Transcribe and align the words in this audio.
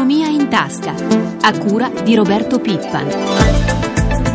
Economia 0.00 0.28
in 0.28 0.48
tasca, 0.48 0.94
a 1.42 1.58
cura 1.58 1.90
di 1.90 2.14
Roberto 2.14 2.58
Pippan. 2.58 3.79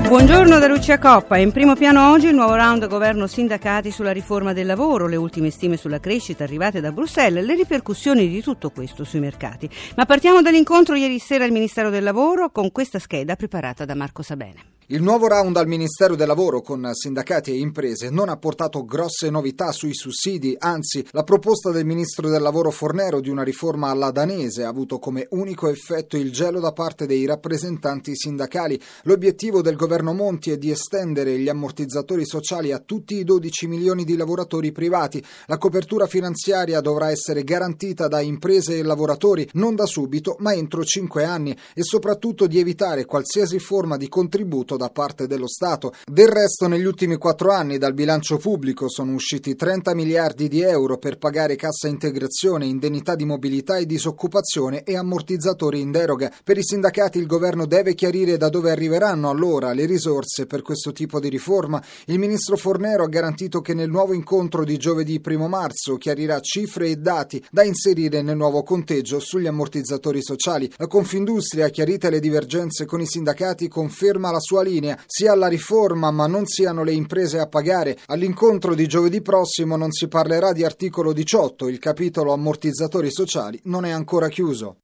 Buongiorno 0.07 0.59
da 0.59 0.67
Lucia 0.67 0.99
Coppa. 0.99 1.37
In 1.37 1.51
primo 1.51 1.75
piano 1.75 2.11
oggi 2.11 2.27
il 2.27 2.35
nuovo 2.35 2.53
round 2.53 2.87
governo-sindacati 2.87 3.89
sulla 3.89 4.11
riforma 4.11 4.53
del 4.53 4.67
lavoro, 4.67 5.07
le 5.07 5.15
ultime 5.15 5.49
stime 5.49 5.77
sulla 5.77 5.99
crescita 5.99 6.43
arrivate 6.43 6.79
da 6.79 6.91
Bruxelles, 6.91 7.43
le 7.43 7.55
ripercussioni 7.55 8.29
di 8.29 8.41
tutto 8.41 8.69
questo 8.69 9.03
sui 9.03 9.19
mercati. 9.19 9.67
Ma 9.95 10.05
partiamo 10.05 10.43
dall'incontro 10.43 10.93
ieri 10.93 11.17
sera 11.17 11.43
al 11.43 11.51
Ministero 11.51 11.89
del 11.89 12.03
Lavoro 12.03 12.51
con 12.51 12.71
questa 12.71 12.99
scheda 12.99 13.35
preparata 13.35 13.83
da 13.83 13.95
Marco 13.95 14.21
Sabene. 14.21 14.73
Il 14.89 15.01
nuovo 15.01 15.27
round 15.27 15.57
al 15.57 15.65
Ministero 15.65 16.15
del 16.15 16.27
Lavoro 16.27 16.61
con 16.61 16.87
sindacati 16.93 17.49
e 17.49 17.57
imprese 17.57 18.11
non 18.11 18.29
ha 18.29 18.37
portato 18.37 18.85
grosse 18.85 19.31
novità 19.31 19.71
sui 19.71 19.95
sussidi, 19.95 20.55
anzi 20.59 21.03
la 21.09 21.23
proposta 21.23 21.71
del 21.71 21.85
Ministro 21.85 22.29
del 22.29 22.43
Lavoro 22.43 22.69
Fornero 22.69 23.19
di 23.19 23.29
una 23.29 23.41
riforma 23.41 23.89
alla 23.89 24.11
danese 24.11 24.63
ha 24.63 24.67
avuto 24.67 24.99
come 24.99 25.25
unico 25.31 25.69
effetto 25.69 26.17
il 26.17 26.31
gelo 26.31 26.59
da 26.59 26.71
parte 26.71 27.07
dei 27.07 27.25
rappresentanti 27.25 28.15
sindacali. 28.15 28.79
L'obiettivo 29.05 29.63
del 29.63 29.75
governo 29.75 29.93
Monti 30.03 30.51
è 30.51 30.57
di 30.57 30.71
estendere 30.71 31.37
gli 31.37 31.49
ammortizzatori 31.49 32.25
sociali 32.25 32.71
a 32.71 32.79
tutti 32.79 33.15
i 33.15 33.23
12 33.23 33.67
milioni 33.67 34.03
di 34.03 34.15
lavoratori 34.15 34.71
privati. 34.71 35.23
La 35.47 35.57
copertura 35.57 36.07
finanziaria 36.07 36.81
dovrà 36.81 37.11
essere 37.11 37.43
garantita 37.43 38.07
da 38.07 38.21
imprese 38.21 38.77
e 38.77 38.83
lavoratori 38.83 39.47
non 39.53 39.75
da 39.75 39.85
subito 39.85 40.35
ma 40.39 40.53
entro 40.53 40.83
5 40.83 41.23
anni 41.23 41.55
e 41.73 41.83
soprattutto 41.83 42.47
di 42.47 42.59
evitare 42.59 43.05
qualsiasi 43.05 43.59
forma 43.59 43.97
di 43.97 44.09
contributo 44.09 44.77
da 44.77 44.89
parte 44.89 45.27
dello 45.27 45.47
Stato. 45.47 45.93
Del 46.05 46.27
resto, 46.27 46.67
negli 46.67 46.85
ultimi 46.85 47.17
quattro 47.17 47.51
anni 47.51 47.77
dal 47.77 47.93
bilancio 47.93 48.37
pubblico 48.37 48.89
sono 48.89 49.13
usciti 49.13 49.55
30 49.55 49.93
miliardi 49.93 50.47
di 50.47 50.61
euro 50.61 50.97
per 50.97 51.17
pagare 51.17 51.55
cassa 51.55 51.87
integrazione, 51.87 52.65
indennità 52.65 53.15
di 53.15 53.25
mobilità 53.25 53.77
e 53.77 53.85
disoccupazione 53.85 54.83
e 54.83 54.95
ammortizzatori 54.97 55.79
in 55.79 55.91
deroga. 55.91 56.31
Per 56.43 56.57
i 56.57 56.63
sindacati 56.63 57.19
il 57.19 57.25
governo 57.25 57.65
deve 57.65 57.95
chiarire 57.95 58.37
da 58.37 58.49
dove 58.49 58.71
arriveranno 58.71 59.29
allora 59.29 59.73
le 59.73 59.84
risorse 59.85 60.45
per 60.45 60.61
questo 60.61 60.91
tipo 60.91 61.19
di 61.19 61.29
riforma. 61.29 61.83
Il 62.05 62.19
ministro 62.19 62.57
Fornero 62.57 63.03
ha 63.03 63.07
garantito 63.07 63.61
che 63.61 63.73
nel 63.73 63.89
nuovo 63.89 64.13
incontro 64.13 64.63
di 64.63 64.77
giovedì 64.77 65.21
1 65.23 65.47
marzo 65.47 65.97
chiarirà 65.97 66.39
cifre 66.39 66.89
e 66.89 66.95
dati 66.97 67.43
da 67.51 67.63
inserire 67.63 68.21
nel 68.21 68.35
nuovo 68.37 68.63
conteggio 68.63 69.19
sugli 69.19 69.47
ammortizzatori 69.47 70.21
sociali. 70.21 70.71
La 70.77 70.87
Confindustria, 70.87 71.69
chiarite 71.69 72.09
le 72.09 72.19
divergenze 72.19 72.85
con 72.85 73.01
i 73.01 73.07
sindacati, 73.07 73.67
conferma 73.67 74.31
la 74.31 74.39
sua 74.39 74.63
linea, 74.63 74.97
sia 75.05 75.35
la 75.35 75.47
riforma 75.47 76.11
ma 76.11 76.27
non 76.27 76.45
siano 76.45 76.83
le 76.83 76.93
imprese 76.93 77.39
a 77.39 77.47
pagare. 77.47 77.97
All'incontro 78.07 78.75
di 78.75 78.87
giovedì 78.87 79.21
prossimo 79.21 79.75
non 79.75 79.91
si 79.91 80.07
parlerà 80.07 80.51
di 80.51 80.63
articolo 80.63 81.13
18, 81.13 81.67
il 81.67 81.79
capitolo 81.79 82.33
ammortizzatori 82.33 83.11
sociali 83.11 83.59
non 83.63 83.85
è 83.85 83.91
ancora 83.91 84.29
chiuso. 84.29 84.77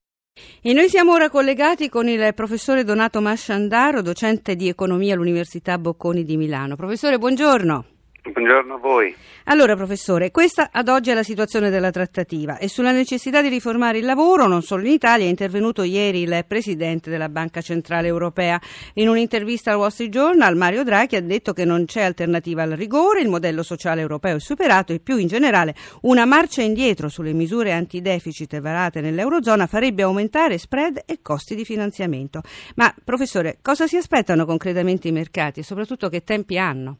E 0.62 0.72
noi 0.72 0.88
siamo 0.88 1.12
ora 1.12 1.30
collegati 1.30 1.90
con 1.90 2.08
il 2.08 2.34
professore 2.34 2.86
Donato 2.86 3.20
Masciandaro, 3.20 4.02
docente 4.02 4.56
di 4.56 4.70
economia 4.70 5.14
all'Università 5.14 5.78
Bocconi 5.78 6.24
di 6.24 6.38
Milano. 6.38 6.78
Professore, 6.78 7.18
buongiorno. 7.18 7.86
Buongiorno 8.24 8.76
a 8.76 8.78
voi. 8.78 9.16
Allora, 9.46 9.76
professore, 9.76 10.30
questa 10.30 10.70
ad 10.72 10.90
oggi 10.90 11.10
è 11.10 11.16
la 11.16 11.24
situazione 11.24 11.72
della 11.72 11.90
trattativa 11.90 12.60
e 12.60 12.68
sulla 12.68 12.92
necessità 12.92 13.42
di 13.42 13.48
riformare 13.48 13.98
il 13.98 14.06
lavoro, 14.06 14.46
non 14.46 14.62
solo 14.62 14.84
in 14.86 14.92
Italia, 14.92 15.26
è 15.26 15.30
intervenuto 15.30 15.82
ieri 15.82 16.22
il 16.22 16.46
presidente 16.48 17.10
della 17.10 17.30
Banca 17.30 17.62
Centrale 17.62 18.06
Europea. 18.06 18.62
In 18.94 19.10
un'intervista 19.10 19.72
al 19.72 19.78
Wall 19.78 19.90
Street 19.90 20.12
Journal, 20.12 20.56
Mario 20.56 20.84
Draghi 20.84 21.16
ha 21.16 21.22
detto 21.22 21.52
che 21.52 21.66
non 21.66 21.86
c'è 21.86 22.04
alternativa 22.04 22.62
al 22.62 22.74
rigore, 22.74 23.22
il 23.22 23.30
modello 23.30 23.64
sociale 23.64 24.02
europeo 24.02 24.36
è 24.36 24.40
superato 24.40 24.94
e 24.94 25.00
più 25.00 25.18
in 25.18 25.26
generale 25.26 25.74
una 26.02 26.26
marcia 26.26 26.62
indietro 26.62 27.10
sulle 27.10 27.34
misure 27.34 27.72
antideficit 27.72 28.60
varate 28.60 29.02
nell'Eurozona 29.02 29.66
farebbe 29.66 30.04
aumentare 30.04 30.60
spread 30.60 31.02
e 31.08 31.24
costi 31.24 31.56
di 31.56 31.66
finanziamento. 31.66 32.44
Ma, 32.76 32.94
professore, 33.04 33.58
cosa 33.64 33.88
si 33.88 33.98
aspettano 33.98 34.46
concretamente 34.46 35.08
i 35.08 35.12
mercati 35.12 35.62
e 35.62 35.64
soprattutto 35.64 36.08
che 36.08 36.24
tempi 36.24 36.60
hanno? 36.60 36.98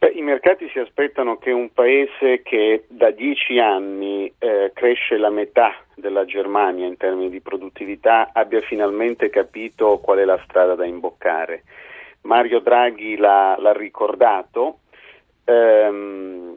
Beh, 0.00 0.12
I 0.14 0.22
mercati 0.22 0.68
si 0.68 0.78
aspettano 0.78 1.38
che 1.38 1.50
un 1.50 1.72
paese 1.72 2.40
che 2.42 2.84
da 2.86 3.10
dieci 3.10 3.58
anni 3.58 4.32
eh, 4.38 4.70
cresce 4.72 5.16
la 5.16 5.28
metà 5.28 5.74
della 5.96 6.24
Germania 6.24 6.86
in 6.86 6.96
termini 6.96 7.30
di 7.30 7.40
produttività 7.40 8.30
abbia 8.32 8.60
finalmente 8.60 9.28
capito 9.28 9.98
qual 9.98 10.18
è 10.18 10.24
la 10.24 10.38
strada 10.44 10.76
da 10.76 10.86
imboccare. 10.86 11.64
Mario 12.22 12.60
Draghi 12.60 13.16
l'ha, 13.16 13.56
l'ha 13.58 13.72
ricordato. 13.72 14.78
Ehm, 15.44 16.56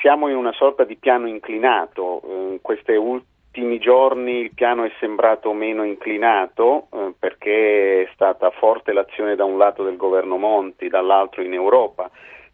siamo 0.00 0.28
in 0.28 0.36
una 0.36 0.52
sorta 0.52 0.84
di 0.84 0.96
piano 0.96 1.28
inclinato. 1.28 2.22
In 2.24 2.60
questi 2.62 2.92
ultimi 2.92 3.78
giorni 3.78 4.38
il 4.38 4.54
piano 4.54 4.84
è 4.84 4.92
sembrato 5.00 5.52
meno 5.52 5.84
inclinato 5.84 6.88
eh, 6.94 7.12
perché 7.18 8.04
è 8.04 8.10
stata 8.14 8.48
forte 8.52 8.94
l'azione 8.94 9.36
da 9.36 9.44
un 9.44 9.58
lato 9.58 9.82
del 9.82 9.98
governo 9.98 10.38
Monti, 10.38 10.88
dall'altro 10.88 11.42
in 11.42 11.52
Europa 11.52 12.10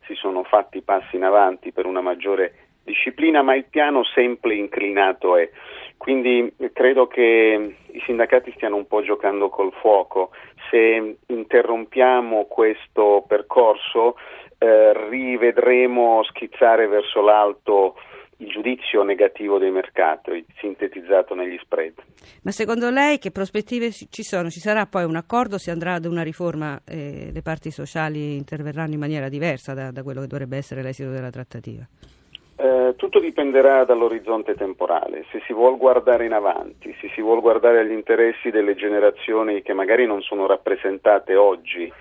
si 0.06 0.15
sono 0.15 0.43
fatti 0.44 0.83
passi 0.83 1.17
in 1.17 1.25
avanti 1.25 1.72
per 1.72 1.87
una 1.87 2.00
maggiore 2.00 2.67
disciplina, 2.84 3.43
ma 3.43 3.55
il 3.55 3.67
piano 3.69 4.05
sempre 4.05 4.55
inclinato 4.55 5.37
è. 5.37 5.50
Quindi 5.97 6.55
credo 6.72 7.06
che 7.06 7.77
i 7.91 8.03
sindacati 8.05 8.53
stiano 8.55 8.77
un 8.77 8.87
po' 8.87 9.03
giocando 9.03 9.49
col 9.49 9.72
fuoco. 9.72 10.31
Se 10.71 11.17
interrompiamo 11.27 12.44
questo 12.44 13.25
percorso 13.27 14.17
eh, 14.59 15.09
rivedremo 15.09 16.23
schizzare 16.25 16.87
verso 16.87 17.21
l'alto 17.21 17.97
il 18.38 18.48
giudizio 18.48 19.02
negativo 19.02 19.58
dei 19.58 19.70
mercati, 19.70 20.44
sintetizzato 20.58 21.34
negli 21.34 21.58
spread. 21.62 21.94
Ma 22.42 22.50
secondo 22.50 22.91
lei 22.91 23.19
che 23.19 23.30
prospettive 23.30 23.91
ci 23.91 24.22
sono? 24.22 24.50
Ci 24.50 24.60
sarà 24.60 24.86
poi 24.86 25.04
un 25.04 25.16
accordo? 25.16 25.58
Si 25.58 25.70
andrà 25.70 25.94
ad 25.94 26.04
una 26.04 26.22
riforma 26.22 26.80
e 26.86 27.30
le 27.32 27.42
parti 27.42 27.70
sociali 27.70 28.36
interverranno 28.36 28.92
in 28.92 29.00
maniera 29.00 29.28
diversa 29.28 29.72
da, 29.75 29.91
da 29.91 30.02
quello 30.02 30.20
che 30.20 30.26
dovrebbe 30.26 30.56
essere 30.56 30.82
l'esito 30.82 31.10
della 31.10 31.30
trattativa? 31.30 31.86
Eh, 32.58 32.94
tutto 32.96 33.20
dipenderà 33.20 33.84
dall'orizzonte 33.84 34.54
temporale, 34.54 35.26
se 35.30 35.42
si 35.46 35.52
vuole 35.52 35.76
guardare 35.76 36.25
in 36.25 36.32
avanti, 36.32 36.94
se 37.00 37.10
si 37.14 37.20
vuole 37.20 37.42
guardare 37.42 37.80
agli 37.80 37.92
interessi 37.92 38.50
delle 38.50 38.75
generazioni 38.75 39.60
che 39.60 39.75
magari 39.75 40.06
non 40.06 40.22
sono 40.22 40.46
rappresentate 40.46 41.36
oggi 41.36 41.92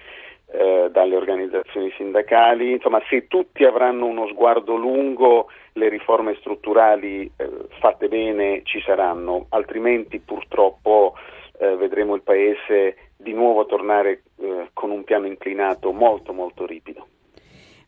eh, 0.58 0.90
dalle 0.92 1.16
organizzazioni 1.16 1.92
sindacali, 1.98 2.72
insomma 2.72 3.02
se 3.10 3.28
tutti 3.28 3.64
avranno 3.64 4.06
uno 4.06 4.28
sguardo 4.28 4.76
lungo 4.76 5.48
le 5.74 5.90
riforme 5.90 6.36
strutturali 6.40 7.30
eh, 7.36 7.50
fatte 7.80 8.08
bene 8.08 8.62
ci 8.64 8.82
saranno, 8.82 9.48
altrimenti 9.50 10.20
purtroppo 10.20 11.16
eh, 11.60 11.76
vedremo 11.76 12.16
il 12.16 12.22
Paese 12.22 12.98
di 13.18 13.34
nuovo 13.34 13.66
tornare 13.66 14.24
eh, 14.38 14.70
con 14.74 14.92
un 14.92 15.04
piano 15.04 15.26
inclinato 15.26 15.92
molto 15.92 16.34
molto 16.34 16.66
ripido. 16.66 17.08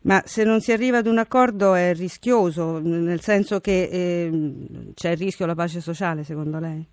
Ma 0.02 0.20
se 0.24 0.44
non 0.44 0.60
si 0.60 0.72
arriva 0.72 0.98
ad 0.98 1.06
un 1.06 1.18
accordo 1.18 1.74
è 1.74 1.92
rischioso, 1.92 2.78
nel 2.80 3.20
senso 3.20 3.60
che 3.60 3.88
eh, 3.90 4.30
c'è 4.94 5.10
il 5.10 5.16
rischio 5.16 5.44
alla 5.44 5.54
pace 5.54 5.80
sociale, 5.80 6.22
secondo 6.22 6.58
lei? 6.58 6.86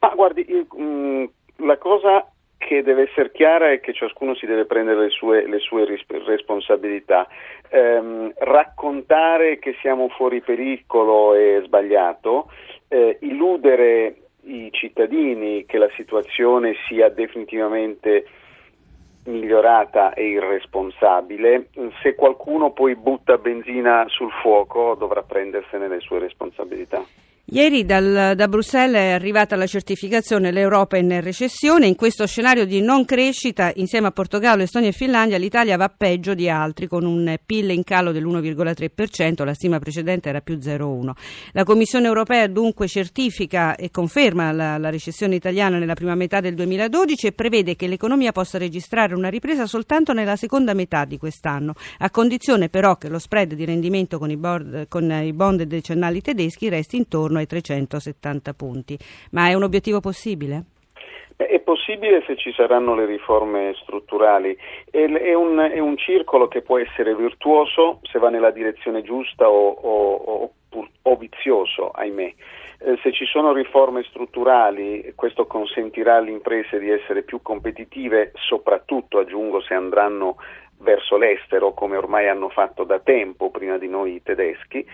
Ma 0.00 0.08
guardi, 0.14 0.44
io, 0.48 0.66
mh, 0.70 0.82
mm, 0.82 1.24
la 1.66 1.78
cosa 1.78 2.26
che 2.64 2.82
deve 2.82 3.02
essere 3.10 3.30
chiara 3.30 3.70
è 3.70 3.80
che 3.80 3.92
ciascuno 3.92 4.34
si 4.34 4.46
deve 4.46 4.64
prendere 4.64 5.02
le 5.02 5.10
sue, 5.10 5.46
le 5.46 5.58
sue 5.58 5.84
responsabilità. 6.24 7.28
Eh, 7.68 8.32
raccontare 8.38 9.58
che 9.58 9.76
siamo 9.80 10.08
fuori 10.08 10.40
pericolo 10.40 11.34
è 11.34 11.60
sbagliato, 11.62 12.50
eh, 12.88 13.18
illudere 13.20 14.16
i 14.44 14.70
cittadini 14.72 15.66
che 15.66 15.76
la 15.76 15.90
situazione 15.94 16.74
sia 16.88 17.10
definitivamente 17.10 18.26
migliorata 19.26 20.14
e 20.14 20.28
irresponsabile, 20.28 21.68
se 22.02 22.14
qualcuno 22.14 22.72
poi 22.72 22.94
butta 22.94 23.36
benzina 23.38 24.04
sul 24.08 24.30
fuoco 24.42 24.94
dovrà 24.94 25.22
prendersene 25.22 25.88
le 25.88 26.00
sue 26.00 26.18
responsabilità. 26.18 27.04
Ieri 27.54 27.84
dal, 27.84 28.32
da 28.34 28.48
Bruxelles 28.48 29.00
è 29.00 29.10
arrivata 29.12 29.54
la 29.54 29.68
certificazione 29.68 30.50
l'Europa 30.50 30.96
è 30.96 30.98
in 30.98 31.20
recessione. 31.20 31.86
In 31.86 31.94
questo 31.94 32.26
scenario 32.26 32.66
di 32.66 32.80
non 32.80 33.04
crescita, 33.04 33.70
insieme 33.76 34.08
a 34.08 34.10
Portogallo, 34.10 34.64
Estonia 34.64 34.88
e 34.88 34.92
Finlandia, 34.92 35.38
l'Italia 35.38 35.76
va 35.76 35.88
peggio 35.88 36.34
di 36.34 36.48
altri 36.48 36.88
con 36.88 37.04
un 37.04 37.36
PIL 37.46 37.70
in 37.70 37.84
calo 37.84 38.10
dell'1,3%, 38.10 39.44
la 39.44 39.54
stima 39.54 39.78
precedente 39.78 40.30
era 40.30 40.40
più 40.40 40.56
0,1. 40.56 41.12
La 41.52 41.62
Commissione 41.62 42.08
europea 42.08 42.48
dunque 42.48 42.88
certifica 42.88 43.76
e 43.76 43.92
conferma 43.92 44.50
la, 44.50 44.76
la 44.76 44.90
recessione 44.90 45.36
italiana 45.36 45.78
nella 45.78 45.94
prima 45.94 46.16
metà 46.16 46.40
del 46.40 46.56
2012 46.56 47.28
e 47.28 47.32
prevede 47.34 47.76
che 47.76 47.86
l'economia 47.86 48.32
possa 48.32 48.58
registrare 48.58 49.14
una 49.14 49.28
ripresa 49.28 49.64
soltanto 49.66 50.12
nella 50.12 50.34
seconda 50.34 50.74
metà 50.74 51.04
di 51.04 51.18
quest'anno, 51.18 51.74
a 51.98 52.10
condizione 52.10 52.68
però 52.68 52.96
che 52.96 53.08
lo 53.08 53.20
spread 53.20 53.54
di 53.54 53.64
rendimento 53.64 54.18
con 54.18 54.32
i, 54.32 54.36
board, 54.36 54.88
con 54.88 55.08
i 55.08 55.32
bond 55.32 55.62
decennali 55.62 56.20
tedeschi 56.20 56.68
resti 56.68 56.96
intorno 56.96 57.34
intorno 57.34 57.40
ai 57.44 57.48
370 57.48 58.52
punti. 58.54 58.98
Ma 59.30 59.48
è 59.48 59.54
un 59.54 59.62
obiettivo 59.62 60.00
possibile? 60.00 60.64
È 61.36 61.58
possibile 61.60 62.22
se 62.26 62.36
ci 62.36 62.52
saranno 62.52 62.94
le 62.94 63.06
riforme 63.06 63.74
strutturali, 63.82 64.56
è 64.90 65.34
un, 65.34 65.58
è 65.58 65.80
un 65.80 65.96
circolo 65.96 66.46
che 66.46 66.62
può 66.62 66.78
essere 66.78 67.14
virtuoso 67.16 67.98
se 68.02 68.20
va 68.20 68.28
nella 68.28 68.52
direzione 68.52 69.02
giusta 69.02 69.48
o, 69.48 69.68
o, 69.70 70.14
o, 70.70 70.88
o 71.02 71.16
vizioso, 71.16 71.90
ahimè. 71.90 72.34
Eh, 72.78 72.98
se 73.02 73.12
ci 73.12 73.24
sono 73.24 73.52
riforme 73.52 74.04
strutturali, 74.04 75.12
questo 75.16 75.46
consentirà 75.46 76.16
alle 76.16 76.30
imprese 76.30 76.78
di 76.78 76.90
essere 76.90 77.22
più 77.22 77.42
competitive, 77.42 78.32
soprattutto 78.34 79.18
aggiungo 79.18 79.60
se 79.60 79.74
andranno 79.74 80.36
verso 80.78 81.16
l'estero, 81.16 81.72
come 81.72 81.96
ormai 81.96 82.28
hanno 82.28 82.48
fatto 82.48 82.84
da 82.84 83.00
tempo 83.00 83.50
prima 83.50 83.78
di 83.78 83.88
noi 83.88 84.14
i 84.14 84.22
tedeschi. 84.22 84.86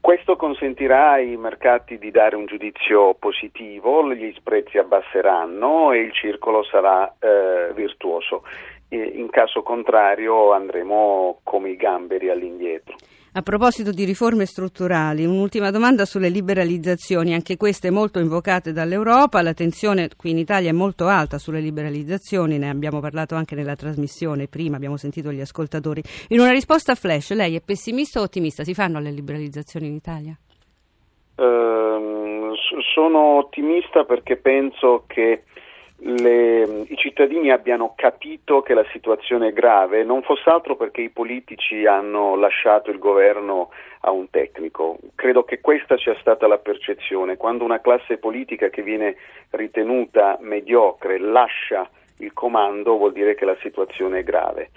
Questo 0.00 0.36
consentirà 0.36 1.10
ai 1.10 1.36
mercati 1.36 1.98
di 1.98 2.10
dare 2.10 2.34
un 2.34 2.46
giudizio 2.46 3.14
positivo, 3.14 4.10
gli 4.12 4.34
prezzi 4.42 4.78
abbasseranno 4.78 5.92
e 5.92 5.98
il 6.00 6.12
circolo 6.12 6.62
sarà 6.64 7.14
eh, 7.18 7.72
virtuoso. 7.74 8.42
In 8.88 9.28
caso 9.30 9.62
contrario 9.62 10.52
andremo 10.52 11.40
come 11.44 11.70
i 11.70 11.76
gamberi 11.76 12.30
all'indietro. 12.30 12.96
A 13.32 13.42
proposito 13.42 13.92
di 13.92 14.04
riforme 14.04 14.44
strutturali, 14.44 15.24
un'ultima 15.24 15.70
domanda 15.70 16.04
sulle 16.04 16.30
liberalizzazioni, 16.30 17.32
anche 17.32 17.56
queste 17.56 17.92
molto 17.92 18.18
invocate 18.18 18.72
dall'Europa, 18.72 19.40
la 19.40 19.54
tensione 19.54 20.08
qui 20.16 20.30
in 20.30 20.38
Italia 20.38 20.70
è 20.70 20.72
molto 20.72 21.06
alta 21.06 21.38
sulle 21.38 21.60
liberalizzazioni, 21.60 22.58
ne 22.58 22.68
abbiamo 22.68 22.98
parlato 22.98 23.36
anche 23.36 23.54
nella 23.54 23.76
trasmissione, 23.76 24.48
prima 24.48 24.74
abbiamo 24.74 24.96
sentito 24.96 25.30
gli 25.30 25.40
ascoltatori. 25.40 26.02
In 26.30 26.40
una 26.40 26.50
risposta 26.50 26.96
flash, 26.96 27.30
lei 27.30 27.54
è 27.54 27.60
pessimista 27.60 28.18
o 28.18 28.24
ottimista? 28.24 28.64
Si 28.64 28.74
fanno 28.74 28.98
le 28.98 29.12
liberalizzazioni 29.12 29.86
in 29.86 29.94
Italia? 29.94 30.36
Uh, 31.36 32.52
sono 32.92 33.38
ottimista 33.38 34.02
perché 34.02 34.38
penso 34.38 35.04
che 35.06 35.44
le, 36.02 36.84
i 36.88 36.96
cittadini 36.96 37.50
abbiano 37.50 37.92
capito 37.94 38.62
che 38.62 38.74
la 38.74 38.84
situazione 38.92 39.48
è 39.48 39.52
grave, 39.52 40.02
non 40.02 40.22
fosse 40.22 40.48
altro 40.48 40.76
perché 40.76 41.02
i 41.02 41.10
politici 41.10 41.84
hanno 41.86 42.36
lasciato 42.36 42.90
il 42.90 42.98
governo 42.98 43.70
a 44.00 44.10
un 44.10 44.30
tecnico. 44.30 44.98
Credo 45.14 45.42
che 45.44 45.60
questa 45.60 45.98
sia 45.98 46.16
stata 46.20 46.46
la 46.46 46.58
percezione. 46.58 47.36
Quando 47.36 47.64
una 47.64 47.80
classe 47.80 48.16
politica 48.16 48.68
che 48.68 48.82
viene 48.82 49.16
ritenuta 49.50 50.38
mediocre 50.40 51.18
lascia 51.18 51.88
il 52.18 52.32
comando 52.32 52.96
vuol 52.96 53.12
dire 53.12 53.34
che 53.34 53.44
la 53.44 53.56
situazione 53.60 54.20
è 54.20 54.22
grave. 54.22 54.70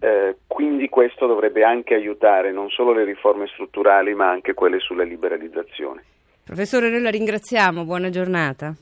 Eh, 0.00 0.36
quindi 0.46 0.88
questo 0.88 1.26
dovrebbe 1.26 1.62
anche 1.62 1.94
aiutare 1.94 2.50
non 2.50 2.70
solo 2.70 2.92
le 2.92 3.04
riforme 3.04 3.46
strutturali 3.46 4.14
ma 4.14 4.30
anche 4.30 4.54
quelle 4.54 4.80
sulle 4.80 5.04
liberalizzazioni. 5.04 6.00
Professore, 6.44 6.88
noi 6.88 7.02
la 7.02 7.10
ringraziamo, 7.10 7.84
buona 7.84 8.10
giornata. 8.10 8.74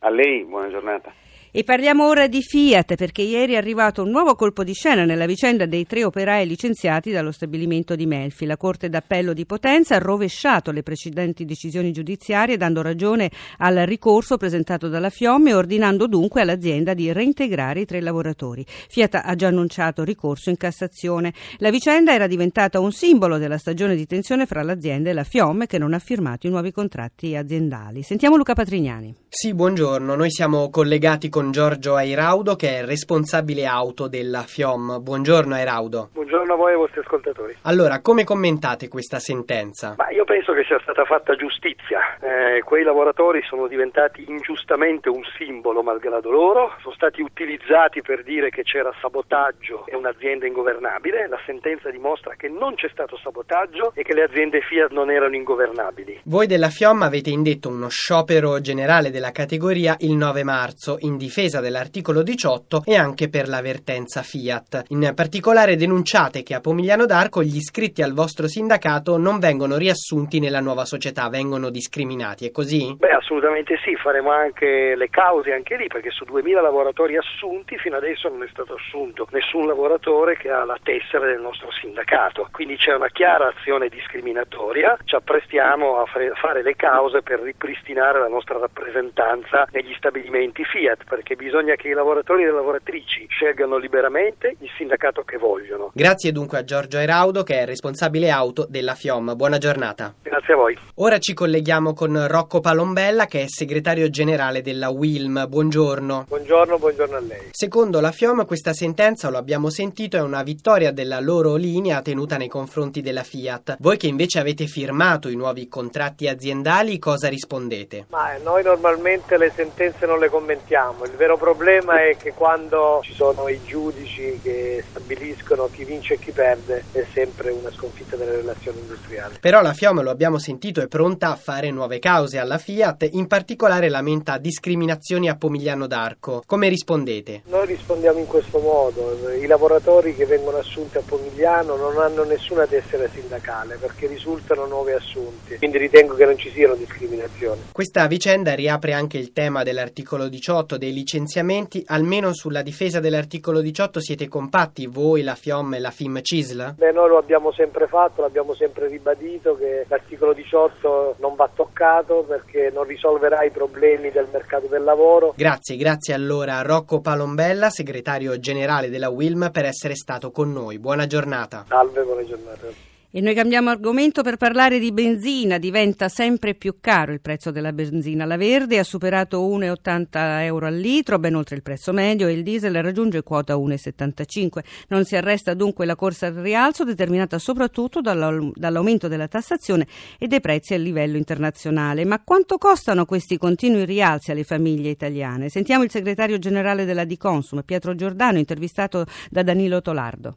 A 0.00 0.10
lei, 0.10 0.44
buona 0.44 0.68
giornata. 0.68 1.12
E 1.58 1.64
parliamo 1.64 2.06
ora 2.06 2.28
di 2.28 2.40
Fiat 2.40 2.94
perché 2.94 3.22
ieri 3.22 3.54
è 3.54 3.56
arrivato 3.56 4.04
un 4.04 4.10
nuovo 4.10 4.36
colpo 4.36 4.62
di 4.62 4.74
scena 4.74 5.04
nella 5.04 5.26
vicenda 5.26 5.66
dei 5.66 5.86
tre 5.86 6.04
operai 6.04 6.46
licenziati 6.46 7.10
dallo 7.10 7.32
stabilimento 7.32 7.96
di 7.96 8.06
Melfi. 8.06 8.46
La 8.46 8.56
Corte 8.56 8.88
d'Appello 8.88 9.32
di 9.32 9.44
Potenza 9.44 9.96
ha 9.96 9.98
rovesciato 9.98 10.70
le 10.70 10.84
precedenti 10.84 11.44
decisioni 11.44 11.90
giudiziarie 11.90 12.56
dando 12.56 12.80
ragione 12.80 13.28
al 13.56 13.74
ricorso 13.86 14.36
presentato 14.36 14.86
dalla 14.86 15.10
Fiomme 15.10 15.52
ordinando 15.52 16.06
dunque 16.06 16.42
all'azienda 16.42 16.94
di 16.94 17.12
reintegrare 17.12 17.80
i 17.80 17.86
tre 17.86 18.00
lavoratori. 18.02 18.64
Fiat 18.64 19.20
ha 19.24 19.34
già 19.34 19.48
annunciato 19.48 20.04
ricorso 20.04 20.50
in 20.50 20.56
Cassazione. 20.56 21.32
La 21.56 21.70
vicenda 21.70 22.12
era 22.12 22.28
diventata 22.28 22.78
un 22.78 22.92
simbolo 22.92 23.36
della 23.36 23.58
stagione 23.58 23.96
di 23.96 24.06
tensione 24.06 24.46
fra 24.46 24.62
l'azienda 24.62 25.10
e 25.10 25.12
la 25.12 25.24
Fiomme 25.24 25.66
che 25.66 25.78
non 25.78 25.92
ha 25.92 25.98
firmato 25.98 26.46
i 26.46 26.50
nuovi 26.50 26.70
contratti 26.70 27.34
aziendali. 27.34 28.04
Sentiamo 28.04 28.36
Luca 28.36 28.54
Patrignani. 28.54 29.12
Sì, 29.28 29.52
buongiorno. 29.54 30.14
Noi 30.14 30.30
siamo 30.30 30.70
collegati 30.70 31.28
con 31.28 31.46
con 31.48 31.52
Giorgio 31.52 31.94
Airaudo 31.94 32.56
che 32.56 32.78
è 32.78 32.84
responsabile 32.84 33.64
auto 33.64 34.06
della 34.06 34.42
FIOM. 34.42 35.00
Buongiorno 35.00 35.54
Airaudo. 35.54 36.10
Buongiorno 36.12 36.52
a 36.52 36.56
voi 36.56 36.70
e 36.70 36.72
ai 36.72 36.78
vostri 36.78 37.00
ascoltatori. 37.00 37.56
Allora, 37.62 38.00
come 38.00 38.24
commentate 38.24 38.88
questa 38.88 39.18
sentenza? 39.18 39.94
Ma 39.96 40.10
io 40.10 40.24
penso 40.24 40.52
che 40.52 40.64
sia 40.64 40.78
stata 40.80 41.04
fatta 41.04 41.34
giustizia. 41.36 42.00
Eh, 42.20 42.62
quei 42.62 42.84
lavoratori 42.84 43.42
sono 43.48 43.66
diventati 43.66 44.24
ingiustamente 44.28 45.08
un 45.08 45.22
simbolo 45.38 45.82
malgrado 45.82 46.30
loro, 46.30 46.74
sono 46.82 46.94
stati 46.94 47.22
utilizzati 47.22 48.02
per 48.02 48.22
dire 48.24 48.50
che 48.50 48.62
c'era 48.62 48.92
sabotaggio 49.00 49.86
e 49.86 49.96
un'azienda 49.96 50.46
ingovernabile. 50.46 51.28
La 51.28 51.40
sentenza 51.46 51.90
dimostra 51.90 52.34
che 52.36 52.48
non 52.48 52.74
c'è 52.74 52.88
stato 52.90 53.16
sabotaggio 53.22 53.92
e 53.94 54.02
che 54.02 54.12
le 54.12 54.24
aziende 54.24 54.60
Fiat 54.60 54.90
non 54.90 55.10
erano 55.10 55.34
ingovernabili. 55.34 56.20
Voi 56.24 56.46
della 56.46 56.68
FIOM 56.68 57.02
avete 57.02 57.30
indetto 57.30 57.68
uno 57.68 57.88
sciopero 57.88 58.60
generale 58.60 59.10
della 59.10 59.30
categoria 59.30 59.96
il 60.00 60.12
9 60.12 60.44
marzo 60.44 60.96
in 61.00 61.16
difesa 61.28 61.60
dell'articolo 61.60 62.22
18 62.22 62.84
e 62.86 62.96
anche 62.96 63.28
per 63.28 63.48
l'avvertenza 63.48 64.22
Fiat. 64.22 64.84
In 64.88 65.12
particolare 65.14 65.76
denunciate 65.76 66.42
che 66.42 66.54
a 66.54 66.60
Pomigliano 66.60 67.04
d'Arco 67.04 67.42
gli 67.42 67.56
iscritti 67.56 68.00
al 68.00 68.14
vostro 68.14 68.48
sindacato 68.48 69.18
non 69.18 69.38
vengono 69.38 69.76
riassunti 69.76 70.40
nella 70.40 70.60
nuova 70.60 70.86
società, 70.86 71.28
vengono 71.28 71.68
discriminati, 71.68 72.46
è 72.46 72.50
così? 72.50 72.96
Beh, 72.96 73.10
assolutamente 73.10 73.78
sì, 73.84 73.94
faremo 73.96 74.30
anche 74.30 74.96
le 74.96 75.10
cause 75.10 75.52
anche 75.52 75.76
lì, 75.76 75.86
perché 75.88 76.08
su 76.10 76.24
2000 76.24 76.62
lavoratori 76.62 77.18
assunti 77.18 77.76
fino 77.76 77.96
adesso 77.96 78.30
non 78.30 78.42
è 78.42 78.48
stato 78.50 78.74
assunto 78.74 79.28
nessun 79.30 79.66
lavoratore 79.66 80.38
che 80.38 80.48
ha 80.48 80.64
la 80.64 80.78
tessera 80.82 81.26
del 81.26 81.40
nostro 81.40 81.70
sindacato. 81.72 82.48
Quindi 82.50 82.76
c'è 82.76 82.94
una 82.94 83.08
chiara 83.08 83.52
azione 83.54 83.88
discriminatoria, 83.88 84.96
ci 85.04 85.14
apprestiamo 85.14 86.00
a 86.00 86.06
fare 86.06 86.62
le 86.62 86.74
cause 86.74 87.20
per 87.20 87.40
ripristinare 87.40 88.18
la 88.18 88.28
nostra 88.28 88.58
rappresentanza 88.58 89.66
negli 89.72 89.92
stabilimenti 89.94 90.64
Fiat 90.64 91.04
perché 91.18 91.34
bisogna 91.34 91.74
che 91.74 91.88
i 91.88 91.94
lavoratori 91.94 92.44
e 92.44 92.46
le 92.46 92.52
lavoratrici 92.52 93.26
scelgano 93.28 93.76
liberamente 93.76 94.54
il 94.60 94.70
sindacato 94.76 95.22
che 95.22 95.36
vogliono. 95.36 95.90
Grazie 95.92 96.30
dunque 96.30 96.58
a 96.58 96.64
Giorgio 96.64 96.98
Eraudo 96.98 97.42
che 97.42 97.58
è 97.58 97.66
responsabile 97.66 98.30
auto 98.30 98.66
della 98.68 98.94
FIOM. 98.94 99.34
Buona 99.34 99.58
giornata. 99.58 100.14
Grazie 100.22 100.54
a 100.54 100.56
voi. 100.56 100.78
Ora 100.96 101.18
ci 101.18 101.34
colleghiamo 101.34 101.92
con 101.92 102.28
Rocco 102.28 102.60
Palombella 102.60 103.26
che 103.26 103.42
è 103.42 103.44
segretario 103.48 104.08
generale 104.10 104.62
della 104.62 104.90
WILM. 104.90 105.46
Buongiorno. 105.48 106.26
Buongiorno, 106.28 106.78
buongiorno 106.78 107.16
a 107.16 107.20
lei. 107.20 107.48
Secondo 107.50 107.98
la 107.98 108.12
FIOM 108.12 108.46
questa 108.46 108.72
sentenza, 108.72 109.28
lo 109.28 109.38
abbiamo 109.38 109.70
sentito, 109.70 110.16
è 110.16 110.20
una 110.20 110.44
vittoria 110.44 110.92
della 110.92 111.18
loro 111.18 111.56
linea 111.56 112.00
tenuta 112.00 112.36
nei 112.36 112.48
confronti 112.48 113.00
della 113.00 113.24
Fiat. 113.24 113.78
Voi 113.80 113.96
che 113.96 114.06
invece 114.06 114.38
avete 114.38 114.66
firmato 114.66 115.28
i 115.28 115.34
nuovi 115.34 115.66
contratti 115.66 116.28
aziendali, 116.28 117.00
cosa 117.00 117.28
rispondete? 117.28 118.06
Ma 118.10 118.36
noi 118.40 118.62
normalmente 118.62 119.36
le 119.36 119.50
sentenze 119.50 120.06
non 120.06 120.20
le 120.20 120.28
commentiamo 120.28 121.06
il 121.10 121.16
vero 121.16 121.36
problema 121.36 122.06
è 122.06 122.16
che 122.16 122.32
quando 122.32 123.00
ci 123.02 123.14
sono 123.14 123.48
i 123.48 123.60
giudici 123.64 124.38
che 124.42 124.84
stabiliscono 124.88 125.68
chi 125.72 125.84
vince 125.84 126.14
e 126.14 126.18
chi 126.18 126.32
perde 126.32 126.84
è 126.92 127.04
sempre 127.12 127.50
una 127.50 127.70
sconfitta 127.70 128.16
delle 128.16 128.36
relazioni 128.36 128.80
industriali. 128.80 129.36
Però 129.40 129.62
la 129.62 129.72
FIOM, 129.72 130.02
lo 130.02 130.10
abbiamo 130.10 130.38
sentito, 130.38 130.80
è 130.80 130.86
pronta 130.86 131.30
a 131.30 131.36
fare 131.36 131.70
nuove 131.70 131.98
cause 131.98 132.38
alla 132.38 132.58
Fiat, 132.58 133.08
in 133.12 133.26
particolare 133.26 133.88
lamenta 133.88 134.38
discriminazioni 134.38 135.28
a 135.28 135.36
Pomigliano 135.36 135.86
d'Arco. 135.86 136.42
Come 136.44 136.68
rispondete? 136.68 137.42
Noi 137.46 137.66
rispondiamo 137.66 138.18
in 138.18 138.26
questo 138.26 138.58
modo, 138.58 139.18
i 139.40 139.46
lavoratori 139.46 140.14
che 140.14 140.26
vengono 140.26 140.58
assunti 140.58 140.98
a 140.98 141.02
Pomigliano 141.04 141.76
non 141.76 141.98
hanno 141.98 142.24
nessuna 142.24 142.66
tessera 142.66 143.08
sindacale 143.08 143.76
perché 143.76 144.06
risultano 144.06 144.66
nuovi 144.66 144.92
assunti, 144.92 145.56
quindi 145.56 145.78
ritengo 145.78 146.14
che 146.14 146.24
non 146.26 146.36
ci 146.36 146.50
siano 146.50 146.74
discriminazioni. 146.74 147.60
Questa 147.72 148.06
vicenda 148.06 148.54
riapre 148.54 148.92
anche 148.92 149.18
il 149.18 149.32
tema 149.32 149.62
dell'articolo 149.62 150.28
18 150.28 150.76
dei 150.76 150.92
licenziamenti, 150.98 151.84
almeno 151.86 152.34
sulla 152.34 152.62
difesa 152.62 153.00
dell'articolo 153.00 153.60
18 153.60 154.00
siete 154.00 154.28
compatti 154.28 154.86
voi, 154.86 155.22
la 155.22 155.34
FIOM 155.34 155.74
e 155.74 155.78
la 155.78 155.90
FIM 155.90 156.20
CISL? 156.20 156.74
Beh, 156.76 156.92
noi 156.92 157.08
lo 157.08 157.18
abbiamo 157.18 157.52
sempre 157.52 157.86
fatto, 157.86 158.22
l'abbiamo 158.22 158.54
sempre 158.54 158.88
ribadito 158.88 159.54
che 159.54 159.86
l'articolo 159.88 160.32
18 160.32 161.16
non 161.20 161.36
va 161.36 161.48
toccato 161.54 162.24
perché 162.26 162.70
non 162.72 162.84
risolverà 162.84 163.44
i 163.44 163.50
problemi 163.50 164.10
del 164.10 164.28
mercato 164.32 164.66
del 164.66 164.82
lavoro. 164.82 165.34
Grazie, 165.36 165.76
grazie 165.76 166.14
allora 166.14 166.58
a 166.58 166.62
Rocco 166.62 167.00
Palombella, 167.00 167.70
segretario 167.70 168.38
generale 168.38 168.90
della 168.90 169.08
WILM, 169.08 169.50
per 169.52 169.64
essere 169.64 169.94
stato 169.94 170.30
con 170.30 170.52
noi. 170.52 170.78
Buona 170.78 171.06
giornata. 171.06 171.64
Salve, 171.68 172.02
buona 172.02 172.24
giornata. 172.24 172.87
E 173.10 173.22
noi 173.22 173.32
cambiamo 173.32 173.70
argomento 173.70 174.20
per 174.22 174.36
parlare 174.36 174.78
di 174.78 174.92
benzina. 174.92 175.56
Diventa 175.56 176.10
sempre 176.10 176.54
più 176.54 176.76
caro 176.78 177.12
il 177.12 177.22
prezzo 177.22 177.50
della 177.50 177.72
benzina. 177.72 178.26
La 178.26 178.36
verde 178.36 178.78
ha 178.78 178.84
superato 178.84 179.40
1,80 179.48 180.42
euro 180.42 180.66
al 180.66 180.76
litro, 180.76 181.18
ben 181.18 181.34
oltre 181.34 181.56
il 181.56 181.62
prezzo 181.62 181.94
medio, 181.94 182.28
e 182.28 182.32
il 182.32 182.42
diesel 182.42 182.82
raggiunge 182.82 183.22
quota 183.22 183.56
1,75. 183.56 184.62
Non 184.88 185.06
si 185.06 185.16
arresta 185.16 185.54
dunque 185.54 185.86
la 185.86 185.96
corsa 185.96 186.26
al 186.26 186.34
rialzo, 186.34 186.84
determinata 186.84 187.38
soprattutto 187.38 188.02
dall'aumento 188.02 189.08
della 189.08 189.26
tassazione 189.26 189.86
e 190.18 190.26
dei 190.26 190.42
prezzi 190.42 190.74
a 190.74 190.78
livello 190.78 191.16
internazionale. 191.16 192.04
Ma 192.04 192.20
quanto 192.22 192.58
costano 192.58 193.06
questi 193.06 193.38
continui 193.38 193.86
rialzi 193.86 194.32
alle 194.32 194.44
famiglie 194.44 194.90
italiane? 194.90 195.48
Sentiamo 195.48 195.82
il 195.82 195.90
segretario 195.90 196.38
generale 196.38 196.84
della 196.84 197.04
Diconsum, 197.04 197.62
Pietro 197.62 197.94
Giordano, 197.94 198.36
intervistato 198.36 199.06
da 199.30 199.42
Danilo 199.42 199.80
Tolardo. 199.80 200.36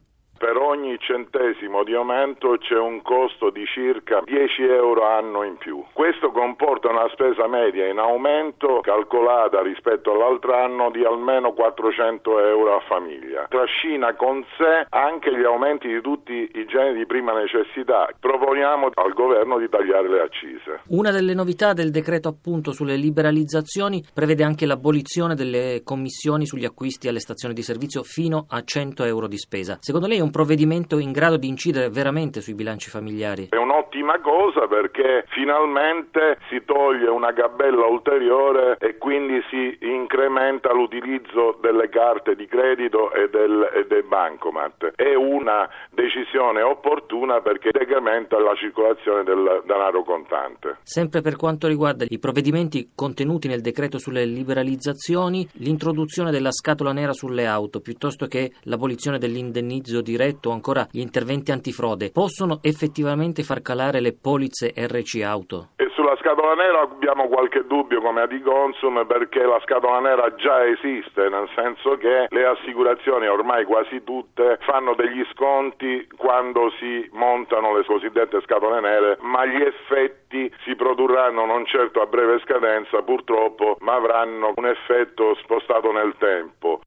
Ogni 0.72 0.96
centesimo 1.00 1.84
di 1.84 1.92
aumento 1.92 2.56
c'è 2.56 2.78
un 2.78 3.02
costo 3.02 3.50
di 3.50 3.66
circa 3.66 4.22
10 4.24 4.62
euro 4.62 5.04
anno 5.04 5.42
in 5.42 5.58
più. 5.58 5.84
Questo 5.92 6.30
comporta 6.30 6.88
una 6.88 7.10
spesa 7.12 7.46
media 7.46 7.86
in 7.88 7.98
aumento 7.98 8.80
calcolata 8.80 9.60
rispetto 9.60 10.12
all'altro 10.12 10.56
anno 10.56 10.90
di 10.90 11.04
almeno 11.04 11.52
400 11.52 12.40
euro 12.46 12.76
a 12.76 12.80
famiglia. 12.88 13.48
Trascina 13.50 14.14
con 14.14 14.42
sé 14.56 14.86
anche 14.88 15.36
gli 15.36 15.44
aumenti 15.44 15.88
di 15.88 16.00
tutti 16.00 16.32
i 16.32 16.64
generi 16.64 16.96
di 16.96 17.06
prima 17.06 17.34
necessità. 17.34 18.08
Proponiamo 18.18 18.88
al 18.94 19.12
governo 19.12 19.58
di 19.58 19.68
tagliare 19.68 20.08
le 20.08 20.20
accise. 20.22 20.80
Una 20.86 21.10
delle 21.10 21.34
novità 21.34 21.74
del 21.74 21.90
decreto 21.90 22.28
appunto 22.28 22.72
sulle 22.72 22.96
liberalizzazioni 22.96 24.02
prevede 24.14 24.42
anche 24.42 24.64
l'abolizione 24.64 25.34
delle 25.34 25.82
commissioni 25.84 26.46
sugli 26.46 26.64
acquisti 26.64 27.08
alle 27.08 27.20
stazioni 27.20 27.52
di 27.52 27.62
servizio 27.62 28.02
fino 28.02 28.46
a 28.48 28.64
100 28.64 29.04
euro 29.04 29.26
di 29.26 29.36
spesa. 29.36 29.76
Secondo 29.78 30.06
lei 30.06 30.16
è 30.16 30.22
un 30.22 30.30
provvedimento 30.30 30.60
in 30.62 31.12
grado 31.12 31.36
di 31.36 31.48
incidere 31.48 31.88
veramente 31.88 32.40
sui 32.40 32.54
bilanci 32.54 32.88
familiari? 32.88 33.48
È 33.50 33.56
un'ottima 33.56 34.20
cosa 34.20 34.66
perché 34.68 35.24
finalmente 35.28 36.38
si 36.48 36.62
toglie 36.64 37.08
una 37.08 37.32
gabella 37.32 37.86
ulteriore 37.86 38.76
e 38.78 38.96
quindi 38.98 39.42
si 39.50 39.76
incrementa 39.80 40.72
l'utilizzo 40.72 41.58
delle 41.60 41.88
carte 41.88 42.36
di 42.36 42.46
credito 42.46 43.12
e, 43.12 43.28
del, 43.28 43.68
e 43.74 43.86
dei 43.86 44.02
bancomat. 44.02 44.92
È 44.94 45.14
una 45.14 45.68
decisione 45.90 46.62
opportuna 46.62 47.40
perché 47.40 47.70
decrementa 47.72 48.38
la 48.38 48.54
circolazione 48.54 49.24
del 49.24 49.62
denaro 49.66 50.04
contante. 50.04 50.78
Sempre 50.82 51.20
per 51.20 51.36
quanto 51.36 51.66
riguarda 51.66 52.04
i 52.08 52.18
provvedimenti 52.18 52.90
contenuti 52.94 53.48
nel 53.48 53.60
decreto 53.60 53.98
sulle 53.98 54.24
liberalizzazioni, 54.24 55.48
l'introduzione 55.54 56.30
della 56.30 56.52
scatola 56.52 56.92
nera 56.92 57.12
sulle 57.12 57.46
auto 57.46 57.80
piuttosto 57.80 58.26
che 58.26 58.52
l'abolizione 58.64 59.18
dell'indennizzo 59.18 60.00
diretto 60.00 60.50
ancora 60.52 60.86
gli 60.90 61.00
interventi 61.00 61.50
antifrode 61.52 62.10
possono 62.10 62.60
effettivamente 62.62 63.42
far 63.42 63.62
calare 63.62 64.00
le 64.00 64.12
polizze 64.12 64.72
RC 64.76 65.22
auto? 65.22 65.68
E 65.76 65.90
sulla 65.94 66.16
scatola 66.16 66.54
nera 66.54 66.80
abbiamo 66.80 67.28
qualche 67.28 67.64
dubbio 67.66 68.00
come 68.00 68.22
Adiconsum 68.22 69.06
perché 69.06 69.42
la 69.44 69.60
scatola 69.64 70.00
nera 70.00 70.34
già 70.34 70.64
esiste, 70.66 71.28
nel 71.28 71.48
senso 71.54 71.96
che 71.96 72.26
le 72.28 72.44
assicurazioni 72.44 73.26
ormai 73.26 73.64
quasi 73.64 74.02
tutte 74.04 74.58
fanno 74.62 74.94
degli 74.94 75.24
sconti 75.32 76.06
quando 76.16 76.70
si 76.78 77.08
montano 77.12 77.76
le 77.76 77.84
cosiddette 77.84 78.40
scatole 78.42 78.80
nere, 78.80 79.18
ma 79.20 79.44
gli 79.46 79.60
effetti 79.60 80.52
si 80.64 80.74
produrranno 80.74 81.44
non 81.46 81.64
certo 81.66 82.00
a 82.00 82.06
breve 82.06 82.40
scadenza 82.40 83.02
purtroppo, 83.02 83.76
ma 83.80 83.94
avranno 83.94 84.52
un 84.56 84.66
effetto 84.66 85.34
spostato 85.42 85.92
nel 85.92 86.14
tempo. 86.18 86.80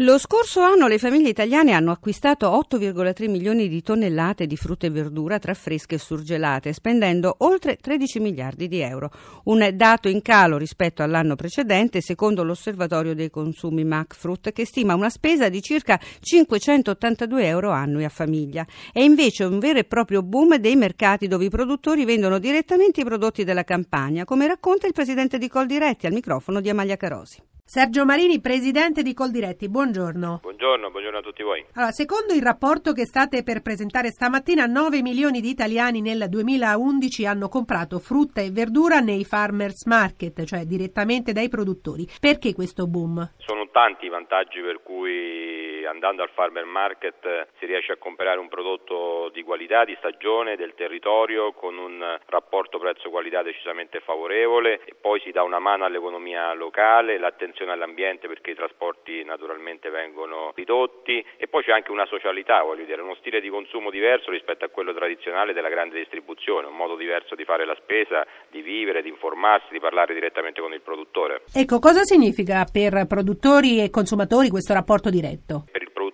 Lo 0.00 0.16
scorso 0.16 0.60
anno 0.60 0.86
le 0.86 0.96
famiglie 0.96 1.30
italiane 1.30 1.72
hanno 1.72 1.90
acquistato 1.90 2.46
8,3 2.46 3.28
milioni 3.28 3.68
di 3.68 3.82
tonnellate 3.82 4.46
di 4.46 4.56
frutta 4.56 4.86
e 4.86 4.90
verdura 4.90 5.40
tra 5.40 5.54
fresche 5.54 5.96
e 5.96 5.98
surgelate, 5.98 6.72
spendendo 6.72 7.34
oltre 7.38 7.78
13 7.78 8.20
miliardi 8.20 8.68
di 8.68 8.78
euro. 8.78 9.10
Un 9.46 9.68
dato 9.74 10.08
in 10.08 10.22
calo 10.22 10.56
rispetto 10.56 11.02
all'anno 11.02 11.34
precedente, 11.34 12.00
secondo 12.00 12.44
l'osservatorio 12.44 13.12
dei 13.12 13.28
consumi 13.28 13.82
MacFruit, 13.82 14.52
che 14.52 14.64
stima 14.64 14.94
una 14.94 15.10
spesa 15.10 15.48
di 15.48 15.60
circa 15.60 15.98
582 16.20 17.44
euro 17.44 17.72
annui 17.72 18.04
a 18.04 18.08
famiglia. 18.08 18.64
È 18.92 19.00
invece 19.00 19.42
un 19.42 19.58
vero 19.58 19.80
e 19.80 19.84
proprio 19.84 20.22
boom 20.22 20.58
dei 20.58 20.76
mercati 20.76 21.26
dove 21.26 21.46
i 21.46 21.50
produttori 21.50 22.04
vendono 22.04 22.38
direttamente 22.38 23.00
i 23.00 23.04
prodotti 23.04 23.42
della 23.42 23.64
campagna, 23.64 24.24
come 24.24 24.46
racconta 24.46 24.86
il 24.86 24.92
presidente 24.92 25.38
di 25.38 25.48
Coldiretti 25.48 26.06
al 26.06 26.12
microfono 26.12 26.60
di 26.60 26.68
Amalia 26.68 26.96
Carosi. 26.96 27.42
Sergio 27.70 28.06
Marini, 28.06 28.40
presidente 28.40 29.02
di 29.02 29.12
Coldiretti, 29.12 29.68
buongiorno. 29.68 30.38
Buongiorno, 30.40 30.90
buongiorno 30.90 31.18
a 31.18 31.20
tutti 31.20 31.42
voi. 31.42 31.62
Allora, 31.74 31.92
secondo 31.92 32.32
il 32.32 32.40
rapporto 32.40 32.94
che 32.94 33.04
state 33.04 33.42
per 33.42 33.60
presentare 33.60 34.10
stamattina, 34.10 34.64
9 34.64 35.02
milioni 35.02 35.42
di 35.42 35.50
italiani 35.50 36.00
nel 36.00 36.28
2011 36.30 37.26
hanno 37.26 37.50
comprato 37.50 37.98
frutta 37.98 38.40
e 38.40 38.50
verdura 38.50 39.00
nei 39.00 39.22
farmers 39.22 39.84
market, 39.84 40.44
cioè 40.44 40.64
direttamente 40.64 41.32
dai 41.32 41.50
produttori. 41.50 42.08
Perché 42.18 42.54
questo 42.54 42.86
boom? 42.86 43.32
Sono 43.36 43.67
tanti 43.78 44.06
i 44.06 44.08
vantaggi 44.08 44.60
per 44.60 44.82
cui 44.82 45.84
andando 45.86 46.22
al 46.22 46.30
farmer 46.30 46.64
market 46.64 47.46
si 47.60 47.66
riesce 47.66 47.92
a 47.92 47.96
comprare 47.96 48.40
un 48.40 48.48
prodotto 48.48 49.30
di 49.32 49.44
qualità, 49.44 49.84
di 49.84 49.94
stagione, 49.98 50.56
del 50.56 50.74
territorio, 50.74 51.52
con 51.52 51.78
un 51.78 52.18
rapporto 52.26 52.80
prezzo-qualità 52.80 53.42
decisamente 53.42 54.00
favorevole 54.00 54.80
e 54.84 54.96
poi 55.00 55.20
si 55.20 55.30
dà 55.30 55.44
una 55.44 55.60
mano 55.60 55.84
all'economia 55.84 56.52
locale, 56.54 57.18
l'attenzione 57.18 57.48
attenzione 57.48 57.72
all'ambiente 57.72 58.28
perché 58.28 58.52
i 58.52 58.54
trasporti 58.54 59.24
naturalmente 59.24 59.90
vengono 59.90 60.52
ridotti 60.54 61.24
e 61.36 61.46
poi 61.48 61.62
c'è 61.62 61.72
anche 61.72 61.90
una 61.90 62.06
socialità, 62.06 62.62
voglio 62.62 62.84
dire, 62.84 63.00
uno 63.02 63.16
stile 63.16 63.40
di 63.40 63.48
consumo 63.48 63.90
diverso 63.90 64.30
rispetto 64.30 64.64
a 64.64 64.68
quello 64.68 64.94
tradizionale 64.94 65.52
della 65.52 65.68
grande 65.68 65.98
distribuzione, 65.98 66.66
un 66.66 66.76
modo 66.76 66.96
diverso 66.96 67.34
di 67.34 67.44
fare 67.44 67.64
la 67.64 67.76
spesa, 67.80 68.26
di 68.50 68.60
vivere, 68.60 69.02
di 69.02 69.08
informarsi, 69.08 69.72
di 69.72 69.80
parlare 69.80 70.14
direttamente 70.14 70.60
con 70.60 70.72
il 70.72 70.80
produttore. 70.80 71.42
Ecco, 71.54 71.78
cosa 71.78 72.02
significa 72.02 72.64
per 72.70 73.06
produttori 73.06 73.67
e 73.76 73.90
consumatori 73.90 74.48
questo 74.48 74.72
rapporto 74.72 75.10
diretto? 75.10 75.64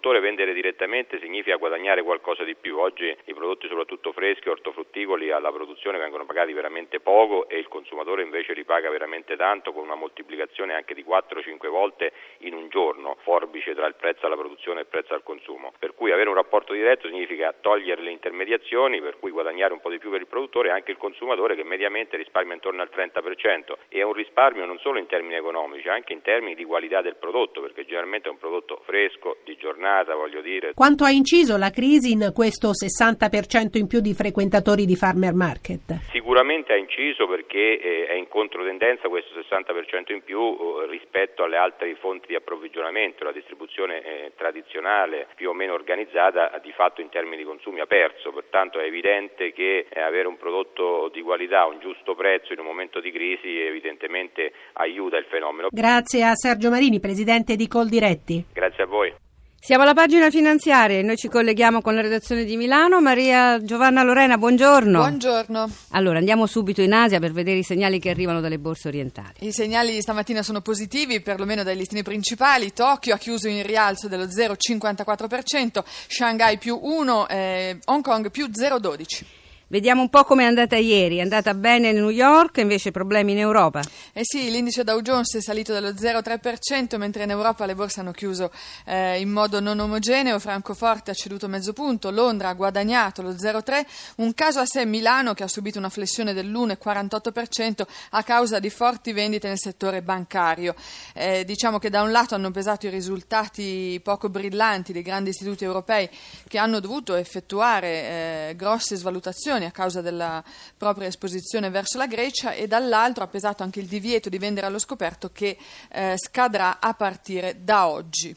Produttore 0.04 0.32
vendere 0.34 0.52
direttamente 0.52 1.18
significa 1.18 1.56
guadagnare 1.56 2.02
qualcosa 2.02 2.44
di 2.44 2.54
più. 2.54 2.76
Oggi 2.76 3.16
i 3.24 3.32
prodotti 3.32 3.68
soprattutto 3.68 4.12
freschi, 4.12 4.50
ortofrutticoli 4.50 5.30
alla 5.30 5.50
produzione 5.50 5.96
vengono 5.96 6.26
pagati 6.26 6.52
veramente 6.52 7.00
poco 7.00 7.48
e 7.48 7.56
il 7.56 7.68
consumatore 7.68 8.20
invece 8.20 8.52
li 8.52 8.64
paga 8.64 8.90
veramente 8.90 9.34
tanto 9.34 9.72
con 9.72 9.82
una 9.82 9.94
moltiplicazione 9.94 10.74
anche 10.74 10.92
di 10.92 11.02
4 11.02 11.40
4-5 11.40 11.68
volte 11.68 12.12
in 12.40 12.52
un 12.52 12.68
giorno, 12.68 13.16
forbice 13.22 13.74
tra 13.74 13.86
il 13.86 13.94
prezzo 13.94 14.26
alla 14.26 14.36
produzione 14.36 14.80
e 14.80 14.82
il 14.82 14.88
prezzo 14.88 15.14
al 15.14 15.22
consumo. 15.22 15.72
Per 15.78 15.94
cui 15.94 16.12
avere 16.12 16.28
un 16.28 16.34
rapporto 16.34 16.74
diretto 16.74 17.08
significa 17.08 17.54
togliere 17.58 18.02
le 18.02 18.10
intermediazioni, 18.10 19.00
per 19.00 19.18
cui 19.18 19.30
guadagnare 19.30 19.72
un 19.72 19.80
po' 19.80 19.88
di 19.88 19.98
più 19.98 20.10
per 20.10 20.20
il 20.20 20.26
produttore 20.26 20.68
e 20.68 20.72
anche 20.72 20.90
il 20.90 20.98
consumatore 20.98 21.56
che 21.56 21.64
mediamente 21.64 22.18
risparmia 22.18 22.52
intorno 22.52 22.82
al 22.82 22.90
30% 22.94 23.72
e 23.88 24.00
è 24.00 24.02
un 24.02 24.12
risparmio 24.12 24.66
non 24.66 24.78
solo 24.80 24.98
in 24.98 25.06
termini 25.06 25.36
economici, 25.36 25.88
anche 25.88 26.12
in 26.12 26.20
termini 26.20 26.54
di 26.54 26.64
qualità 26.64 27.00
del 27.00 27.16
prodotto, 27.16 27.62
perché 27.62 27.86
generalmente 27.86 28.28
è 28.28 28.32
un 28.32 28.38
prodotto 28.38 28.82
fresco, 28.84 29.38
di 29.44 29.56
giornata, 29.56 29.92
voglio 30.02 30.40
dire. 30.40 30.72
Quanto 30.74 31.04
ha 31.04 31.10
inciso 31.10 31.56
la 31.56 31.70
crisi 31.70 32.12
in 32.12 32.32
questo 32.34 32.70
60% 32.70 33.78
in 33.78 33.86
più 33.86 34.00
di 34.00 34.14
frequentatori 34.14 34.84
di 34.86 34.96
farmer 34.96 35.34
market? 35.34 36.10
Sicuramente 36.10 36.72
ha 36.72 36.76
inciso 36.76 37.28
perché 37.28 37.78
eh, 37.78 38.06
è 38.06 38.14
in 38.14 38.28
controtendenza 38.28 39.08
questo 39.08 39.38
60% 39.38 40.12
in 40.12 40.22
più 40.22 40.40
eh, 40.40 40.86
rispetto 40.88 41.44
alle 41.44 41.56
altre 41.56 41.94
fonti 41.96 42.26
di 42.28 42.34
approvvigionamento, 42.34 43.24
la 43.24 43.32
distribuzione 43.32 44.02
eh, 44.02 44.32
tradizionale 44.36 45.28
più 45.36 45.50
o 45.50 45.52
meno 45.52 45.74
organizzata 45.74 46.58
di 46.62 46.72
fatto 46.72 47.00
in 47.00 47.08
termini 47.10 47.36
di 47.36 47.44
consumi 47.44 47.80
ha 47.80 47.86
perso, 47.86 48.32
pertanto 48.32 48.80
è 48.80 48.84
evidente 48.84 49.52
che 49.52 49.86
avere 49.94 50.26
un 50.26 50.36
prodotto 50.36 51.10
di 51.12 51.22
qualità 51.22 51.60
a 51.60 51.66
un 51.66 51.78
giusto 51.80 52.14
prezzo 52.14 52.52
in 52.52 52.58
un 52.58 52.66
momento 52.66 53.00
di 53.00 53.12
crisi 53.12 53.60
evidentemente 53.60 54.52
aiuta 54.74 55.16
il 55.16 55.26
fenomeno. 55.26 55.68
Grazie 55.70 56.24
a 56.24 56.34
Sergio 56.34 56.70
Marini, 56.70 57.00
presidente 57.00 57.56
di 57.56 57.68
Coldiretti. 57.68 58.44
Grazie 58.52 58.82
a 58.82 58.86
voi. 58.86 59.23
Siamo 59.64 59.84
alla 59.84 59.94
pagina 59.94 60.28
finanziaria 60.28 60.98
e 60.98 61.02
noi 61.02 61.16
ci 61.16 61.28
colleghiamo 61.28 61.80
con 61.80 61.94
la 61.94 62.02
redazione 62.02 62.44
di 62.44 62.54
Milano. 62.58 63.00
Maria 63.00 63.58
Giovanna 63.64 64.02
Lorena, 64.02 64.36
buongiorno. 64.36 64.98
Buongiorno. 64.98 65.70
Allora, 65.92 66.18
andiamo 66.18 66.44
subito 66.44 66.82
in 66.82 66.92
Asia 66.92 67.18
per 67.18 67.32
vedere 67.32 67.60
i 67.60 67.62
segnali 67.62 67.98
che 67.98 68.10
arrivano 68.10 68.42
dalle 68.42 68.58
borse 68.58 68.88
orientali. 68.88 69.32
I 69.38 69.52
segnali 69.52 69.92
di 69.92 70.02
stamattina 70.02 70.42
sono 70.42 70.60
positivi, 70.60 71.22
perlomeno 71.22 71.62
dai 71.62 71.76
listini 71.76 72.02
principali. 72.02 72.74
Tokyo 72.74 73.14
ha 73.14 73.16
chiuso 73.16 73.48
in 73.48 73.62
rialzo 73.62 74.06
dello 74.06 74.26
0,54%, 74.26 75.82
Shanghai 76.08 76.58
più 76.58 76.78
1, 76.82 77.28
eh, 77.28 77.78
Hong 77.86 78.02
Kong 78.02 78.30
più 78.30 78.48
0,12%. 78.48 79.43
Vediamo 79.74 80.02
un 80.02 80.08
po' 80.08 80.22
come 80.22 80.44
è 80.44 80.46
andata 80.46 80.76
ieri. 80.76 81.16
È 81.16 81.20
andata 81.20 81.52
bene 81.52 81.90
New 81.90 82.10
York, 82.10 82.58
invece 82.58 82.92
problemi 82.92 83.32
in 83.32 83.38
Europa. 83.38 83.82
Eh 84.12 84.20
sì, 84.22 84.48
l'indice 84.48 84.84
Dow 84.84 85.00
Jones 85.00 85.34
è 85.34 85.40
salito 85.40 85.72
dello 85.72 85.88
0,3%, 85.88 86.96
mentre 86.96 87.24
in 87.24 87.30
Europa 87.30 87.66
le 87.66 87.74
borse 87.74 87.98
hanno 87.98 88.12
chiuso 88.12 88.52
eh, 88.84 89.18
in 89.18 89.30
modo 89.30 89.58
non 89.58 89.80
omogeneo. 89.80 90.38
Francoforte 90.38 91.10
ha 91.10 91.14
ceduto 91.14 91.48
mezzo 91.48 91.72
punto, 91.72 92.12
Londra 92.12 92.50
ha 92.50 92.52
guadagnato 92.52 93.20
lo 93.20 93.32
0,3%. 93.32 93.84
Un 94.18 94.32
caso 94.34 94.60
a 94.60 94.64
sé 94.64 94.84
Milano 94.84 95.34
che 95.34 95.42
ha 95.42 95.48
subito 95.48 95.78
una 95.78 95.88
flessione 95.88 96.32
dell'1,48% 96.34 97.82
a 98.10 98.22
causa 98.22 98.60
di 98.60 98.70
forti 98.70 99.12
vendite 99.12 99.48
nel 99.48 99.58
settore 99.58 100.02
bancario. 100.02 100.76
Eh, 101.14 101.44
diciamo 101.44 101.80
che 101.80 101.90
da 101.90 102.02
un 102.02 102.12
lato 102.12 102.36
hanno 102.36 102.52
pesato 102.52 102.86
i 102.86 102.90
risultati 102.90 104.00
poco 104.04 104.28
brillanti 104.28 104.92
dei 104.92 105.02
grandi 105.02 105.30
istituti 105.30 105.64
europei 105.64 106.08
che 106.46 106.58
hanno 106.58 106.78
dovuto 106.78 107.16
effettuare 107.16 107.88
eh, 107.88 108.54
grosse 108.54 108.94
svalutazioni 108.94 109.62
a 109.64 109.70
causa 109.70 110.00
della 110.00 110.42
propria 110.76 111.08
esposizione 111.08 111.70
verso 111.70 111.98
la 111.98 112.06
Grecia 112.06 112.52
e 112.52 112.66
dall'altro 112.66 113.24
ha 113.24 113.28
pesato 113.28 113.62
anche 113.62 113.80
il 113.80 113.86
divieto 113.86 114.28
di 114.28 114.38
vendere 114.38 114.66
allo 114.66 114.78
scoperto 114.78 115.30
che 115.32 115.56
eh, 115.90 116.14
scadrà 116.16 116.80
a 116.80 116.94
partire 116.94 117.58
da 117.62 117.88
oggi. 117.88 118.34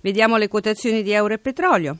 Vediamo 0.00 0.36
le 0.36 0.48
quotazioni 0.48 1.02
di 1.02 1.12
euro 1.12 1.34
e 1.34 1.38
petrolio. 1.38 1.98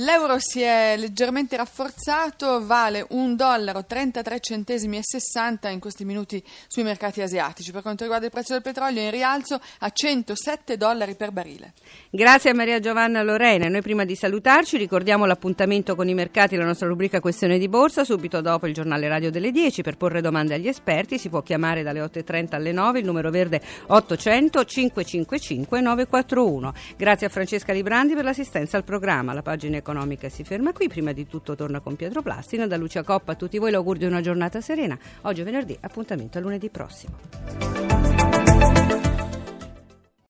L'euro 0.00 0.36
si 0.38 0.60
è 0.60 0.94
leggermente 0.96 1.56
rafforzato, 1.56 2.64
vale 2.64 3.04
1 3.08 3.34
dollaro 3.34 3.84
33 3.84 4.38
centesimi 4.38 4.96
e 4.96 5.00
60 5.02 5.70
in 5.70 5.80
questi 5.80 6.04
minuti 6.04 6.40
sui 6.68 6.84
mercati 6.84 7.20
asiatici. 7.20 7.72
Per 7.72 7.82
quanto 7.82 8.04
riguarda 8.04 8.26
il 8.26 8.30
prezzo 8.30 8.52
del 8.52 8.62
petrolio 8.62 9.00
è 9.00 9.06
in 9.06 9.10
rialzo 9.10 9.60
a 9.80 9.90
107 9.90 10.76
dollari 10.76 11.16
per 11.16 11.32
barile. 11.32 11.72
Grazie 12.10 12.50
a 12.50 12.54
Maria 12.54 12.78
Giovanna 12.78 13.24
Lorena. 13.24 13.66
Noi 13.66 13.82
prima 13.82 14.04
di 14.04 14.14
salutarci 14.14 14.76
ricordiamo 14.76 15.26
l'appuntamento 15.26 15.96
con 15.96 16.08
i 16.08 16.14
mercati, 16.14 16.54
la 16.54 16.64
nostra 16.64 16.86
rubrica 16.86 17.18
Questione 17.18 17.58
di 17.58 17.68
Borsa, 17.68 18.04
subito 18.04 18.40
dopo 18.40 18.68
il 18.68 18.74
giornale 18.74 19.08
radio 19.08 19.32
delle 19.32 19.50
10 19.50 19.82
per 19.82 19.96
porre 19.96 20.20
domande 20.20 20.54
agli 20.54 20.68
esperti. 20.68 21.18
Si 21.18 21.28
può 21.28 21.42
chiamare 21.42 21.82
dalle 21.82 22.02
8.30 22.02 22.54
alle 22.54 22.70
9, 22.70 23.00
il 23.00 23.04
numero 23.04 23.30
verde 23.30 23.60
800 23.88 24.64
555 24.64 25.80
941. 25.80 26.72
Grazie 26.96 27.26
a 27.26 27.30
Francesca 27.30 27.72
Librandi 27.72 28.14
per 28.14 28.22
l'assistenza 28.22 28.76
al 28.76 28.84
programma. 28.84 29.32
La 29.32 29.42
pagina 29.42 29.76
economica 29.88 30.28
si 30.28 30.44
ferma 30.44 30.72
qui. 30.72 30.88
Prima 30.88 31.12
di 31.12 31.26
tutto 31.26 31.54
torna 31.54 31.80
con 31.80 31.96
Pietro 31.96 32.20
Plastina. 32.20 32.66
Da 32.66 32.76
Lucia 32.76 33.02
Coppa 33.02 33.32
a 33.32 33.34
tutti 33.34 33.58
voi 33.58 33.70
l'augurio 33.70 34.06
di 34.06 34.12
una 34.12 34.20
giornata 34.20 34.60
serena. 34.60 34.98
Oggi 35.22 35.40
è 35.40 35.44
venerdì, 35.44 35.76
appuntamento 35.80 36.36
a 36.36 36.40
lunedì 36.42 36.68
prossimo. 36.68 38.17